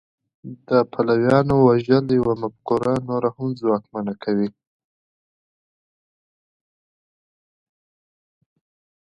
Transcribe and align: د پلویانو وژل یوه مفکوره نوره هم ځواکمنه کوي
د 0.67 0.69
پلویانو 0.93 1.55
وژل 1.67 2.05
یوه 2.19 2.33
مفکوره 2.43 2.93
نوره 3.07 3.29
هم 3.35 3.49
ځواکمنه 3.59 4.13
کوي 4.23 4.49